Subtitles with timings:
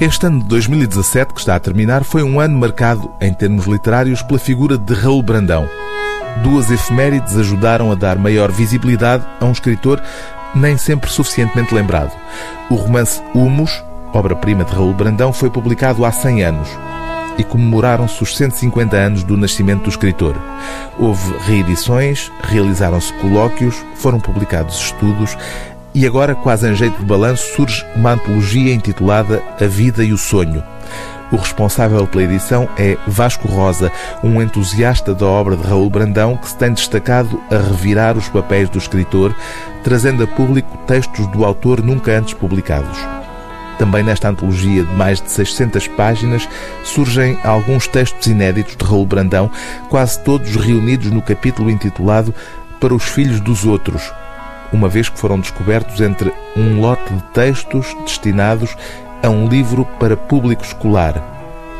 [0.00, 4.22] Este ano de 2017, que está a terminar, foi um ano marcado, em termos literários,
[4.22, 5.68] pela figura de Raul Brandão.
[6.42, 10.02] Duas efemérides ajudaram a dar maior visibilidade a um escritor
[10.54, 12.16] nem sempre suficientemente lembrado.
[12.70, 13.84] O romance Humus,
[14.14, 16.68] obra-prima de Raul Brandão, foi publicado há 100 anos
[17.36, 20.34] e comemoraram-se os 150 anos do nascimento do escritor.
[20.98, 25.36] Houve reedições, realizaram-se colóquios, foram publicados estudos
[25.94, 30.18] e agora, quase em jeito de balanço, surge uma antologia intitulada A Vida e o
[30.18, 30.62] Sonho.
[31.32, 33.92] O responsável pela edição é Vasco Rosa,
[34.22, 38.68] um entusiasta da obra de Raul Brandão que se tem destacado a revirar os papéis
[38.68, 39.34] do escritor,
[39.84, 42.98] trazendo a público textos do autor nunca antes publicados.
[43.78, 46.48] Também nesta antologia de mais de 600 páginas
[46.84, 49.50] surgem alguns textos inéditos de Raul Brandão,
[49.88, 52.34] quase todos reunidos no capítulo intitulado
[52.80, 54.12] Para os Filhos dos Outros,
[54.72, 58.76] uma vez que foram descobertos entre um lote de textos destinados
[59.22, 61.22] a um livro para público escolar,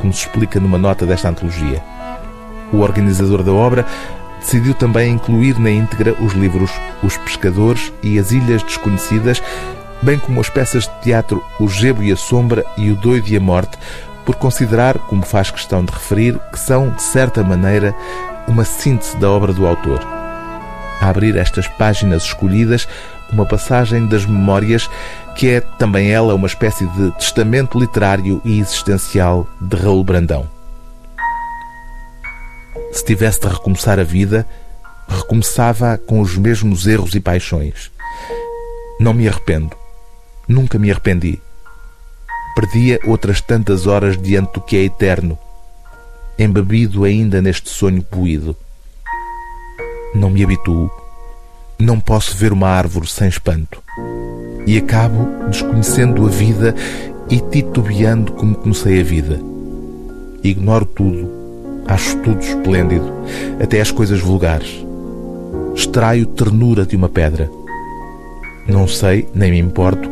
[0.00, 1.82] como se explica numa nota desta antologia.
[2.72, 3.86] O organizador da obra
[4.40, 6.70] decidiu também incluir na íntegra os livros
[7.02, 9.42] Os Pescadores e As Ilhas Desconhecidas,
[10.02, 13.36] bem como as peças de teatro O Gebo e a Sombra e O Doido e
[13.36, 13.78] a Morte,
[14.24, 17.94] por considerar, como faz questão de referir, que são, de certa maneira,
[18.46, 20.21] uma síntese da obra do autor
[21.02, 22.86] a abrir estas páginas escolhidas
[23.32, 24.88] uma passagem das memórias
[25.34, 30.48] que é também ela uma espécie de testamento literário e existencial de Raul Brandão.
[32.92, 34.46] Se tivesse de recomeçar a vida,
[35.08, 37.90] recomeçava com os mesmos erros e paixões.
[39.00, 39.74] Não me arrependo.
[40.46, 41.40] Nunca me arrependi.
[42.54, 45.38] Perdia outras tantas horas diante do que é eterno,
[46.38, 48.54] embebido ainda neste sonho poído.
[50.14, 50.90] Não me habituo.
[51.78, 53.82] Não posso ver uma árvore sem espanto.
[54.66, 56.74] E acabo desconhecendo a vida
[57.30, 59.40] e titubeando como comecei a vida.
[60.44, 61.30] Ignoro tudo,
[61.86, 63.10] acho tudo esplêndido,
[63.62, 64.84] até as coisas vulgares.
[65.74, 67.50] Extraio ternura de uma pedra.
[68.68, 70.08] Não sei, nem me importo,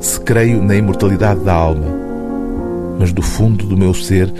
[0.00, 1.86] se creio na imortalidade da alma,
[2.98, 4.32] mas do fundo do meu ser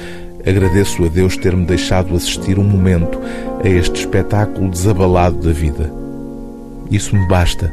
[0.47, 3.21] agradeço a Deus ter-me deixado assistir um momento
[3.65, 5.93] a este espetáculo desabalado da vida.
[6.91, 7.73] Isso me basta.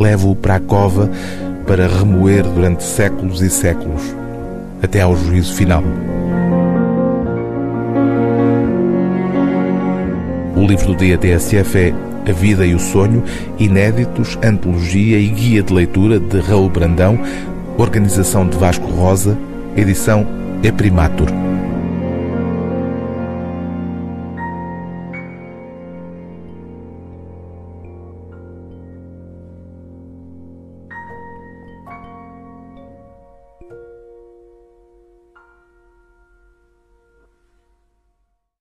[0.00, 1.10] Levo-o para a cova
[1.66, 4.02] para remoer durante séculos e séculos,
[4.82, 5.84] até ao juízo final.
[10.56, 11.94] O livro do dia TSF é
[12.28, 13.22] A Vida e o Sonho,
[13.58, 17.18] Inéditos, Antologia e Guia de Leitura de Raul Brandão,
[17.76, 19.36] organização de Vasco Rosa,
[19.76, 20.26] edição
[20.62, 21.47] é Primatur.